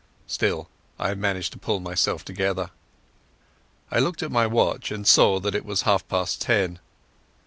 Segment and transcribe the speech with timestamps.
[0.25, 2.71] Still I managed to pull myself together.
[3.91, 6.79] I looked at my watch, and saw that it was half past ten.